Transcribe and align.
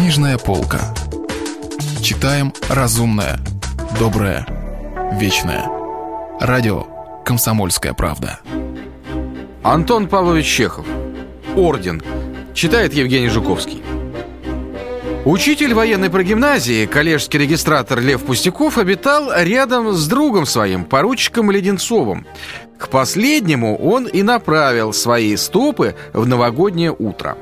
Книжная 0.00 0.38
полка. 0.38 0.94
Читаем 2.00 2.54
разумное, 2.70 3.38
доброе, 3.98 4.46
вечное. 5.12 5.68
Радио 6.40 6.86
«Комсомольская 7.22 7.92
правда». 7.92 8.40
Антон 9.62 10.08
Павлович 10.08 10.46
Чехов. 10.46 10.86
Орден. 11.54 12.02
Читает 12.54 12.94
Евгений 12.94 13.28
Жуковский. 13.28 13.82
Учитель 15.26 15.74
военной 15.74 16.08
прогимназии, 16.08 16.86
коллежский 16.86 17.36
регистратор 17.36 18.00
Лев 18.00 18.22
Пустяков 18.22 18.78
обитал 18.78 19.30
рядом 19.36 19.92
с 19.92 20.08
другом 20.08 20.46
своим, 20.46 20.86
поручиком 20.86 21.50
Леденцовым. 21.50 22.26
К 22.78 22.88
последнему 22.88 23.76
он 23.76 24.06
и 24.06 24.22
направил 24.22 24.94
свои 24.94 25.36
стопы 25.36 25.94
в 26.14 26.26
новогоднее 26.26 26.90
утро. 26.90 27.36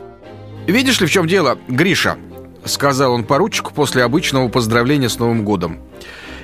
«Видишь 0.67 1.01
ли, 1.01 1.07
в 1.07 1.11
чем 1.11 1.29
дело, 1.29 1.57
Гриша?»— 1.69 2.19
сказал 2.65 3.13
он 3.13 3.25
поручику 3.25 3.73
после 3.73 4.05
обычного 4.05 4.49
поздравления 4.49 5.09
с 5.09 5.19
Новым 5.19 5.45
годом. 5.45 5.79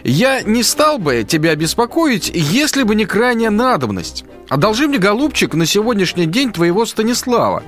«Я 0.02 0.42
не 0.42 0.62
стал 0.62 0.98
бы 0.98 1.24
тебя 1.26 1.54
беспокоить, 1.54 2.30
если 2.34 2.82
бы 2.82 2.94
не 2.94 3.06
крайняя 3.06 3.50
надобность. 3.50 4.24
Одолжи 4.48 4.86
мне, 4.86 4.98
голубчик, 4.98 5.54
на 5.54 5.66
сегодняшний 5.66 6.26
день 6.26 6.52
твоего 6.52 6.84
Станислава. 6.84 7.62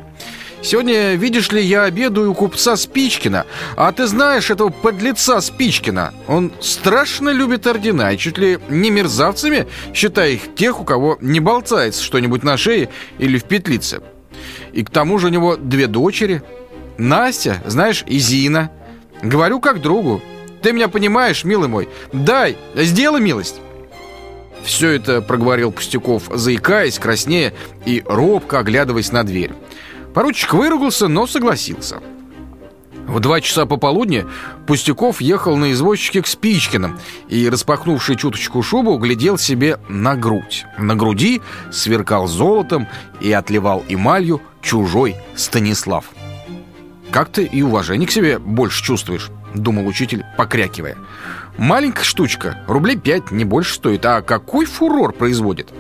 Сегодня, 0.63 1.15
видишь 1.15 1.53
ли, 1.53 1.63
я 1.63 1.85
обедаю 1.85 2.33
у 2.33 2.35
купца 2.35 2.77
Спичкина, 2.77 3.47
а 3.77 3.93
ты 3.93 4.07
знаешь 4.07 4.51
этого 4.51 4.71
подлеца 4.71 5.41
Спичкина. 5.41 6.13
Он 6.27 6.53
страшно 6.61 7.31
любит 7.31 7.67
ордена 7.67 8.13
и 8.13 8.19
чуть 8.19 8.39
ли 8.39 8.59
не 8.69 8.91
мерзавцами, 8.91 9.67
считая 9.95 10.31
их 10.31 10.55
тех, 10.55 10.81
у 10.81 10.85
кого 10.85 11.19
не 11.21 11.41
болтается 11.41 12.03
что-нибудь 12.03 12.43
на 12.43 12.57
шее 12.57 12.89
или 13.19 13.39
в 13.39 13.45
петлице. 13.45 14.01
И 14.73 14.83
к 14.83 14.91
тому 14.91 15.19
же 15.19 15.29
у 15.29 15.31
него 15.31 15.57
две 15.57 15.87
дочери. 15.87 16.43
Настя, 16.99 17.63
знаешь, 17.67 18.05
и 18.07 18.19
Зина. 18.19 18.71
Говорю 19.23 19.61
как 19.61 19.81
другу. 19.81 20.23
Ты 20.63 20.73
меня 20.73 20.89
понимаешь, 20.89 21.45
милый 21.45 21.69
мой? 21.69 21.89
Дай, 22.13 22.57
сделай 22.75 23.21
милость. 23.21 23.61
Все 24.65 24.91
это 24.91 25.23
проговорил 25.23 25.71
Пустяков, 25.71 26.25
заикаясь, 26.33 26.99
краснея 26.99 27.55
и 27.85 28.03
робко 28.05 28.59
оглядываясь 28.59 29.13
на 29.13 29.23
дверь. 29.23 29.53
Поручик 30.13 30.55
выругался, 30.55 31.09
но 31.09 31.27
согласился. 31.27 32.01
В 33.07 33.21
два 33.21 33.41
часа 33.41 33.67
пополудни 33.67 34.27
Пустяков 34.67 35.21
ехал 35.21 35.57
на 35.57 35.71
извозчике 35.71 36.23
к 36.23 36.27
Спичкиным 36.27 36.99
и, 37.29 37.49
распахнувший 37.49 38.17
чуточку 38.17 38.63
шубу, 38.63 38.99
глядел 38.99 39.39
себе 39.39 39.79
на 39.89 40.17
грудь. 40.17 40.65
На 40.77 40.97
груди 40.97 41.41
сверкал 41.71 42.27
золотом 42.27 42.89
и 43.21 43.31
отливал 43.31 43.85
эмалью 43.89 44.43
чужой 44.61 45.15
Станислав. 45.37 46.07
«Как 47.11 47.31
ты 47.31 47.45
и 47.45 47.63
уважение 47.63 48.07
к 48.07 48.13
себе 48.13 48.39
больше 48.39 48.85
чувствуешь»,— 48.85 49.31
думал 49.55 49.87
учитель, 49.87 50.25
покрякивая. 50.37 50.97
«Маленькая 51.57 52.05
штучка, 52.05 52.63
рублей 52.67 52.97
пять, 52.97 53.31
не 53.31 53.45
больше 53.45 53.75
стоит, 53.75 54.05
а 54.05 54.23
какой 54.23 54.67
фурор 54.67 55.13
производит?» 55.13 55.73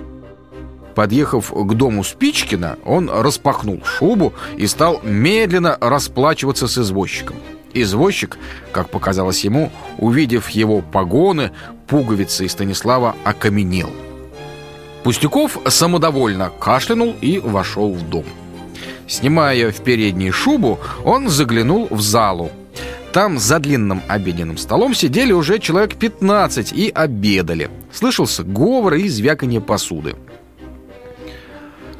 Подъехав 0.94 1.52
к 1.52 1.74
дому 1.74 2.04
Спичкина, 2.04 2.78
он 2.86 3.10
распахнул 3.10 3.82
шубу 3.84 4.32
и 4.56 4.66
стал 4.66 5.00
медленно 5.02 5.76
расплачиваться 5.78 6.68
с 6.68 6.78
извозчиком. 6.78 7.36
Извозчик, 7.74 8.38
как 8.72 8.88
показалось 8.88 9.44
ему, 9.44 9.70
увидев 9.98 10.48
его 10.48 10.80
погоны, 10.80 11.52
пуговицы 11.86 12.46
и 12.46 12.48
Станислава 12.48 13.14
окаменел. 13.24 13.90
Пустяков 15.04 15.58
самодовольно 15.68 16.50
кашлянул 16.58 17.14
и 17.20 17.38
вошел 17.38 17.92
в 17.92 18.08
дом. 18.08 18.24
Снимая 19.06 19.70
в 19.70 19.82
передней 19.82 20.30
шубу, 20.30 20.78
он 21.04 21.28
заглянул 21.28 21.86
в 21.90 22.00
залу. 22.00 22.50
Там 23.12 23.38
за 23.38 23.58
длинным 23.58 24.02
обеденным 24.08 24.58
столом 24.58 24.94
сидели 24.94 25.32
уже 25.32 25.58
человек 25.58 25.94
15 25.96 26.72
и 26.72 26.90
обедали. 26.90 27.70
Слышался 27.92 28.42
говор 28.42 28.94
и 28.94 29.08
звяканье 29.08 29.60
посуды. 29.60 30.16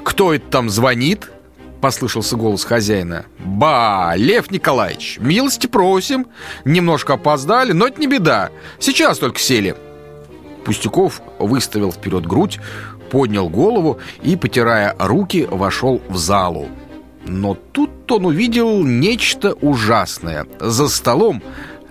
«Кто 0.04 0.34
это 0.34 0.44
там 0.50 0.68
звонит?»— 0.68 1.30
послышался 1.80 2.36
голос 2.36 2.64
хозяина. 2.64 3.26
«Ба, 3.38 4.12
Лев 4.16 4.50
Николаевич, 4.50 5.18
милости 5.20 5.66
просим. 5.66 6.26
Немножко 6.64 7.14
опоздали, 7.14 7.72
но 7.72 7.86
это 7.86 8.00
не 8.00 8.06
беда. 8.06 8.50
Сейчас 8.78 9.18
только 9.18 9.38
сели». 9.38 9.74
Пустяков 10.64 11.22
выставил 11.38 11.92
вперед 11.92 12.26
грудь, 12.26 12.58
поднял 13.10 13.48
голову 13.48 14.00
и, 14.22 14.36
потирая 14.36 14.94
руки, 14.98 15.46
вошел 15.50 16.02
в 16.08 16.16
залу. 16.16 16.68
Но 17.26 17.56
тут 17.72 18.10
он 18.10 18.26
увидел 18.26 18.84
нечто 18.84 19.52
ужасное. 19.54 20.46
За 20.60 20.88
столом 20.88 21.42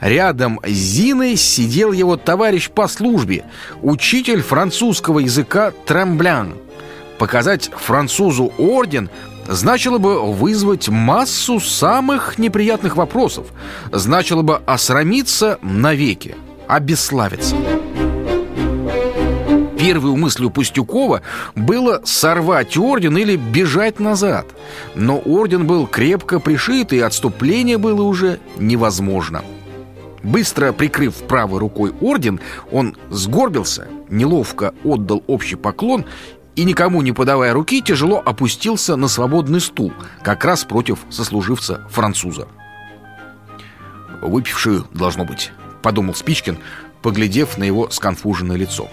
Рядом 0.01 0.59
с 0.63 0.69
Зиной 0.69 1.35
сидел 1.35 1.91
его 1.91 2.17
товарищ 2.17 2.69
по 2.69 2.87
службе, 2.87 3.45
учитель 3.81 4.41
французского 4.41 5.19
языка 5.19 5.71
Тремблян. 5.85 6.55
Показать 7.17 7.71
французу 7.75 8.51
орден 8.57 9.09
значило 9.47 9.97
бы 9.97 10.33
вызвать 10.33 10.89
массу 10.89 11.59
самых 11.59 12.37
неприятных 12.37 12.97
вопросов, 12.97 13.47
значило 13.91 14.41
бы 14.41 14.61
осрамиться 14.65 15.59
навеки, 15.61 16.35
обесславиться. 16.67 17.55
Первой 19.85 20.15
мыслью 20.15 20.49
Пустюкова 20.49 21.21
было 21.53 22.01
сорвать 22.05 22.75
орден 22.75 23.17
или 23.17 23.35
бежать 23.35 23.99
назад. 23.99 24.47
Но 24.95 25.19
орден 25.19 25.67
был 25.67 25.85
крепко 25.85 26.39
пришит, 26.39 26.91
и 26.91 26.99
отступление 26.99 27.77
было 27.77 28.01
уже 28.01 28.39
невозможно. 28.57 29.43
Быстро 30.23 30.71
прикрыв 30.71 31.13
правой 31.27 31.59
рукой 31.59 31.93
орден, 32.01 32.39
он 32.71 32.97
сгорбился, 33.11 33.87
неловко 34.09 34.73
отдал 34.83 35.23
общий 35.27 35.55
поклон 35.55 36.05
и, 36.55 36.63
никому 36.63 37.03
не 37.03 37.11
подавая 37.11 37.53
руки, 37.53 37.79
тяжело 37.83 38.19
опустился 38.25 38.95
на 38.95 39.07
свободный 39.07 39.61
стул, 39.61 39.93
как 40.23 40.45
раз 40.45 40.63
против 40.63 40.97
сослуживца 41.11 41.87
француза. 41.91 42.47
«Выпивший, 44.23 44.81
должно 44.95 45.25
быть»,— 45.25 45.51
подумал 45.85 46.15
Спичкин, 46.15 46.57
поглядев 47.03 47.59
на 47.59 47.63
его 47.63 47.91
сконфуженное 47.91 48.57
лицо. 48.57 48.89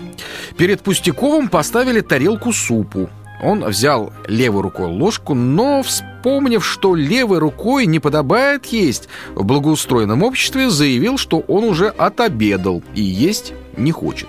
Перед 0.59 0.83
Пустяковым 0.83 1.49
поставили 1.49 2.03
тарелку 2.03 2.53
супу. 2.53 3.09
Он 3.43 3.65
взял 3.65 4.13
левой 4.29 4.61
рукой 4.61 4.89
ложку, 4.89 5.33
но, 5.33 5.83
вспомнив, 5.83 6.63
что 6.63 6.95
левой 6.95 7.39
рукой 7.39 7.87
не 7.87 7.99
подобает 7.99 8.67
есть 8.67 9.09
в 9.35 9.43
благоустроенном 9.43 10.23
обществе, 10.23 10.69
заявил, 10.69 11.17
что 11.17 11.39
он 11.39 11.65
уже 11.65 11.89
отобедал 11.89 12.83
и 12.95 13.01
есть 13.01 13.55
не 13.79 13.91
хочет. 13.91 14.29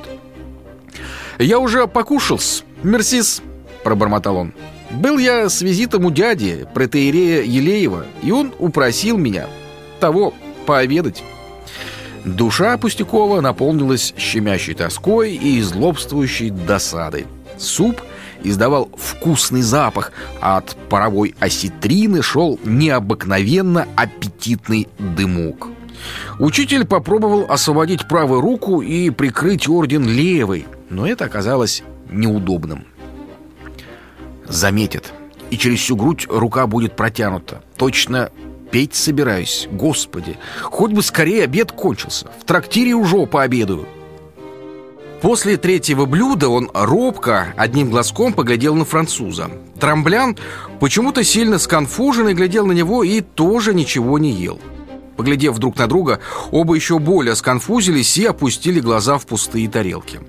«Я 1.40 1.60
уже 1.60 1.86
покушался», 1.86 2.64
«Мерсис»,— 2.82 3.42
пробормотал 3.84 4.38
он. 4.38 4.54
«Был 4.90 5.18
я 5.18 5.50
с 5.50 5.62
визитом 5.62 6.06
у 6.06 6.12
дяди, 6.12 6.66
протеерея 6.74 7.44
Елеева, 7.44 8.06
и 8.22 8.32
он 8.32 8.54
упросил 8.58 9.18
меня 9.18 9.48
того 10.00 10.34
пообедать». 10.66 11.24
Душа 12.26 12.78
Пустякова 12.78 13.42
наполнилась 13.42 14.14
щемящей 14.18 14.74
тоской 14.74 15.36
и 15.36 15.62
злобствующей 15.62 16.50
досадой. 16.50 17.28
Суп 17.58 18.02
издавал 18.44 18.90
вкусный 18.98 19.62
запах, 19.62 20.12
а 20.42 20.58
от 20.58 20.76
паровой 20.90 21.36
осетрины 21.40 22.22
шел 22.22 22.60
необыкновенно 22.64 23.88
аппетитный 23.96 24.88
дымок. 24.98 25.68
Учитель 26.40 26.86
попробовал 26.86 27.46
освободить 27.50 28.08
правую 28.08 28.42
руку 28.42 28.82
и 28.82 29.10
прикрыть 29.10 29.68
орден 29.68 30.06
левой, 30.06 30.66
но 30.90 31.08
это 31.08 31.26
оказалось 31.26 31.84
неудобным. 32.10 32.86
Заметит, 34.48 35.14
и 35.50 35.58
через 35.58 35.80
всю 35.80 35.96
грудь 35.96 36.28
рука 36.30 36.68
будет 36.68 36.96
протянута. 36.96 37.64
Точно 37.78 38.30
петь 38.74 38.96
собираюсь. 38.96 39.68
Господи, 39.72 40.36
хоть 40.64 40.92
бы 40.92 41.04
скорее 41.04 41.44
обед 41.44 41.72
кончился. 41.72 42.28
В 42.42 42.44
трактире 42.44 42.94
уже 42.96 43.28
пообедаю. 43.28 43.88
После 45.22 45.58
третьего 45.58 46.06
блюда 46.06 46.50
он 46.50 46.72
робко, 46.74 47.54
одним 47.56 47.92
глазком 47.92 48.34
поглядел 48.34 48.74
на 48.74 48.84
француза. 48.84 49.52
Трамблян 49.80 50.38
почему-то 50.80 51.24
сильно 51.24 51.60
сконфуженный 51.60 52.34
глядел 52.34 52.66
на 52.66 52.72
него 52.72 53.04
и 53.04 53.22
тоже 53.22 53.76
ничего 53.76 54.18
не 54.18 54.32
ел. 54.32 54.60
Поглядев 55.18 55.60
друг 55.60 55.78
на 55.78 55.86
друга, 55.86 56.20
оба 56.50 56.74
еще 56.74 56.98
более 56.98 57.36
сконфузились 57.36 58.18
и 58.18 58.26
опустили 58.26 58.80
глаза 58.80 59.20
в 59.20 59.28
пустые 59.28 59.70
тарелки. 59.70 60.20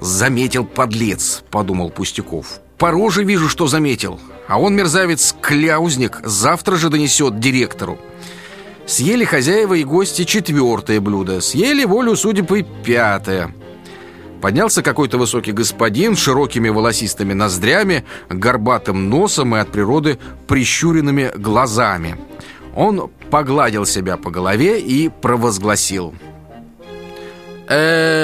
«Заметил 0.00 0.64
подлец»,— 0.64 1.44
подумал 1.52 1.90
Пустяков. 1.90 2.60
«По 2.80 2.90
роже 2.90 3.22
вижу, 3.22 3.48
что 3.48 3.68
заметил. 3.68 4.18
А 4.48 4.58
он, 4.58 4.74
мерзавец-кляузник, 4.74 6.20
завтра 6.24 6.76
же 6.76 6.88
донесет 6.88 7.38
директору». 7.38 7.98
Съели 8.86 9.24
хозяева 9.24 9.74
и 9.74 9.84
гости 9.84 10.24
четвертое 10.24 11.00
блюдо, 11.00 11.40
съели 11.40 11.84
волю 11.84 12.16
судеб 12.16 12.50
пятое. 12.82 13.54
Поднялся 14.40 14.82
какой-то 14.82 15.18
высокий 15.18 15.52
господин 15.52 16.16
с 16.16 16.20
широкими 16.20 16.70
волосистыми 16.70 17.34
ноздрями, 17.34 18.04
горбатым 18.28 19.08
носом 19.08 19.54
и 19.54 19.58
от 19.60 19.70
природы 19.70 20.18
прищуренными 20.48 21.30
глазами. 21.36 22.16
Он 22.74 23.10
погладил 23.30 23.84
себя 23.84 24.16
по 24.16 24.30
голове 24.30 24.80
и 24.80 25.08
провозгласил. 25.08 26.14
Э, 27.68 28.19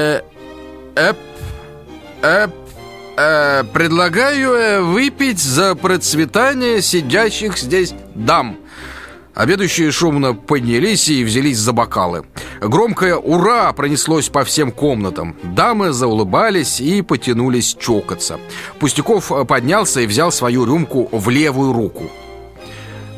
предлагаю 3.76 4.55
э, 4.55 4.81
выпить 4.81 5.38
за 5.38 5.75
процветание 5.75 6.81
сидящих 6.81 7.58
здесь 7.58 7.93
дам. 8.14 8.56
Обедающие 9.34 9.90
шумно 9.90 10.32
поднялись 10.32 11.11
и 11.11 11.23
взялись 11.23 11.58
за 11.58 11.75
бокалы. 11.75 12.25
Громкое 12.62 13.17
«Ура!» 13.17 13.70
пронеслось 13.75 14.31
по 14.31 14.44
всем 14.44 14.73
комнатам. 14.73 15.37
Дамы 15.43 15.93
заулыбались 15.93 16.81
и 16.81 17.02
потянулись 17.02 17.76
чокаться. 17.78 18.40
Пустяков 18.78 19.31
поднялся 19.46 20.00
и 20.00 20.06
взял 20.06 20.32
свою 20.32 20.64
рюмку 20.64 21.11
в 21.12 21.28
левую 21.28 21.75
руку. 21.75 22.05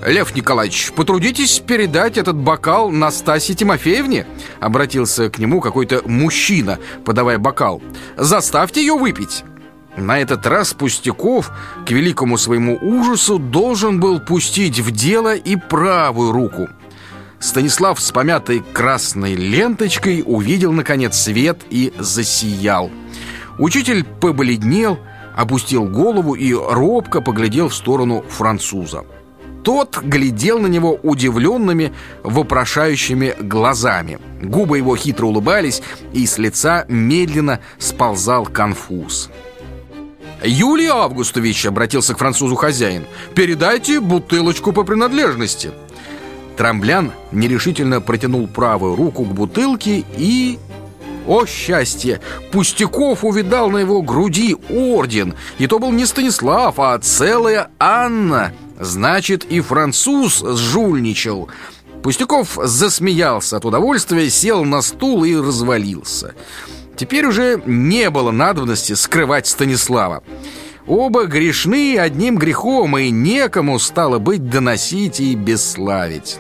«Лев 0.04 0.34
Николаевич, 0.34 0.90
потрудитесь 0.90 1.60
передать 1.60 2.18
этот 2.18 2.34
бокал 2.34 2.90
Настасье 2.90 3.54
Тимофеевне?» 3.54 4.26
Обратился 4.58 5.30
к 5.30 5.38
нему 5.38 5.60
какой-то 5.60 6.02
мужчина, 6.04 6.80
подавая 7.04 7.38
бокал. 7.38 7.80
«Заставьте 8.16 8.80
ее 8.80 8.94
выпить!» 8.94 9.44
На 9.98 10.20
этот 10.20 10.46
раз 10.46 10.74
Пустяков, 10.74 11.50
к 11.84 11.90
великому 11.90 12.38
своему 12.38 12.78
ужасу, 12.80 13.38
должен 13.38 13.98
был 13.98 14.20
пустить 14.20 14.78
в 14.78 14.92
дело 14.92 15.34
и 15.34 15.56
правую 15.56 16.32
руку. 16.32 16.68
Станислав 17.40 18.00
с 18.00 18.10
помятой 18.12 18.60
красной 18.72 19.34
ленточкой 19.34 20.22
увидел, 20.24 20.72
наконец, 20.72 21.16
свет 21.16 21.62
и 21.70 21.92
засиял. 21.98 22.90
Учитель 23.58 24.04
побледнел, 24.04 24.98
опустил 25.36 25.84
голову 25.84 26.34
и 26.34 26.52
робко 26.52 27.20
поглядел 27.20 27.68
в 27.68 27.74
сторону 27.74 28.24
француза. 28.28 29.04
Тот 29.64 29.98
глядел 29.98 30.60
на 30.60 30.68
него 30.68 30.98
удивленными, 31.02 31.92
вопрошающими 32.22 33.34
глазами. 33.40 34.18
Губы 34.40 34.78
его 34.78 34.96
хитро 34.96 35.26
улыбались, 35.26 35.82
и 36.12 36.24
с 36.26 36.38
лица 36.38 36.86
медленно 36.88 37.60
сползал 37.78 38.46
конфуз. 38.46 39.28
«Юлий 40.42 40.86
Августович»,— 40.86 41.66
обратился 41.66 42.14
к 42.14 42.18
французу 42.18 42.54
хозяин, 42.54 43.06
«передайте 43.34 44.00
бутылочку 44.00 44.72
по 44.72 44.84
принадлежности». 44.84 45.72
Трамблян 46.56 47.12
нерешительно 47.30 48.00
протянул 48.00 48.48
правую 48.48 48.96
руку 48.96 49.24
к 49.24 49.32
бутылке 49.32 50.04
и... 50.16 50.58
О 51.28 51.46
счастье! 51.46 52.20
Пустяков 52.50 53.22
увидал 53.22 53.70
на 53.70 53.78
его 53.78 54.02
груди 54.02 54.56
орден 54.70 55.34
И 55.58 55.66
то 55.68 55.78
был 55.78 55.92
не 55.92 56.04
Станислав, 56.04 56.80
а 56.80 56.98
целая 56.98 57.70
Анна 57.78 58.52
Значит, 58.80 59.44
и 59.44 59.60
француз 59.60 60.42
сжульничал 60.42 61.48
Пустяков 62.02 62.58
засмеялся 62.64 63.58
от 63.58 63.64
удовольствия, 63.64 64.28
сел 64.28 64.64
на 64.64 64.82
стул 64.82 65.22
и 65.22 65.36
развалился 65.36 66.34
Теперь 66.98 67.26
уже 67.26 67.62
не 67.64 68.10
было 68.10 68.32
надобности 68.32 68.94
скрывать 68.94 69.46
Станислава. 69.46 70.24
Оба 70.88 71.26
грешны 71.26 71.96
одним 71.96 72.36
грехом, 72.36 72.98
и 72.98 73.10
некому 73.10 73.78
стало 73.78 74.18
быть 74.18 74.50
доносить 74.50 75.20
и 75.20 75.34
бесславить. 75.36 76.38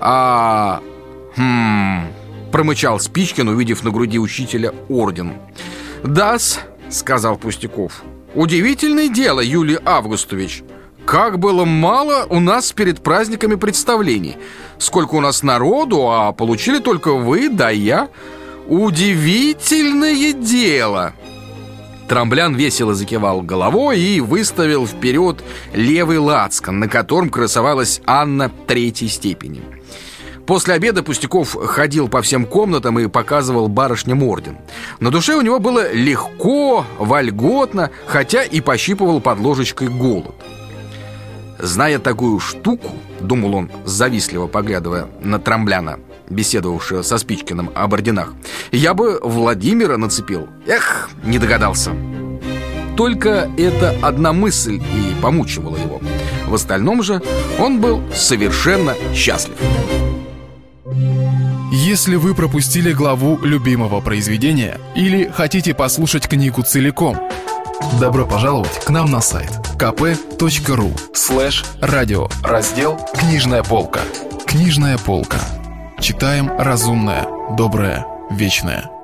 А... 0.00 0.80
Хм... 1.36 2.06
Промычал 2.52 3.00
Спичкин, 3.00 3.48
увидев 3.48 3.82
на 3.82 3.90
груди 3.90 4.18
учителя 4.18 4.72
орден. 4.88 5.34
«Да-с»,— 6.04 6.60
сказал 6.88 7.36
Пустяков. 7.36 8.02
«Удивительное 8.34 9.08
дело, 9.08 9.40
Юлий 9.40 9.78
Августович. 9.84 10.62
Как 11.04 11.38
было 11.38 11.64
мало 11.64 12.26
у 12.28 12.38
нас 12.38 12.72
перед 12.72 13.02
праздниками 13.02 13.56
представлений. 13.56 14.36
Сколько 14.78 15.14
у 15.14 15.20
нас 15.20 15.42
народу, 15.42 16.10
а 16.10 16.32
получили 16.32 16.78
только 16.78 17.14
вы 17.14 17.48
да 17.48 17.70
я. 17.70 18.08
«Удивительное 18.68 20.32
дело!» 20.32 21.14
Трамблян 22.08 22.56
весело 22.56 22.94
закивал 22.94 23.40
головой 23.40 24.00
и 24.00 24.20
выставил 24.20 24.86
вперед 24.86 25.44
левый 25.72 26.18
лацкан, 26.18 26.80
на 26.80 26.88
котором 26.88 27.30
красовалась 27.30 28.00
Анна 28.04 28.50
третьей 28.66 29.08
степени. 29.08 29.62
После 30.44 30.74
обеда 30.74 31.04
Пустяков 31.04 31.54
ходил 31.54 32.08
по 32.08 32.22
всем 32.22 32.44
комнатам 32.44 32.98
и 32.98 33.06
показывал 33.06 33.68
барышням 33.68 34.24
орден. 34.24 34.58
На 34.98 35.12
душе 35.12 35.36
у 35.36 35.42
него 35.42 35.60
было 35.60 35.92
легко, 35.92 36.84
вольготно, 36.98 37.90
хотя 38.06 38.42
и 38.42 38.60
пощипывал 38.60 39.20
под 39.20 39.38
ложечкой 39.38 39.86
голод. 39.86 40.34
Зная 41.60 42.00
такую 42.00 42.40
штуку, 42.40 42.90
думал 43.20 43.54
он, 43.54 43.70
завистливо 43.84 44.48
поглядывая 44.48 45.06
на 45.22 45.38
Трамбляна, 45.38 46.00
беседовавшего 46.30 47.02
со 47.02 47.18
Спичкиным 47.18 47.70
об 47.74 47.92
орденах, 47.92 48.32
я 48.72 48.94
бы 48.94 49.20
Владимира 49.22 49.96
нацепил. 49.96 50.48
Эх, 50.66 51.10
не 51.24 51.38
догадался. 51.38 51.92
Только 52.96 53.50
эта 53.56 53.94
одна 54.02 54.32
мысль 54.32 54.76
и 54.76 55.20
помучивала 55.22 55.76
его. 55.76 56.00
В 56.46 56.54
остальном 56.54 57.02
же 57.02 57.22
он 57.58 57.80
был 57.80 58.02
совершенно 58.14 58.94
счастлив. 59.14 59.56
Если 61.72 62.16
вы 62.16 62.34
пропустили 62.34 62.92
главу 62.92 63.38
любимого 63.42 64.00
произведения 64.00 64.78
или 64.94 65.28
хотите 65.28 65.72
послушать 65.72 66.28
книгу 66.28 66.62
целиком, 66.62 67.16
добро 67.98 68.26
пожаловать 68.26 68.84
к 68.84 68.90
нам 68.90 69.10
на 69.10 69.20
сайт 69.20 69.50
kp.ru 69.78 70.92
слэш 71.14 71.64
радио 71.80 72.28
раздел 72.42 73.00
«Книжная 73.18 73.62
полка». 73.62 74.00
Книжная 74.46 74.98
полка. 74.98 75.38
Читаем 76.00 76.50
разумное, 76.58 77.26
доброе, 77.56 78.06
вечное. 78.30 78.99